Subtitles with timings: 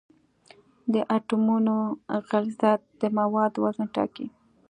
[0.93, 1.75] د اټومونو
[2.29, 4.27] غلظت د موادو وزن ټاکي.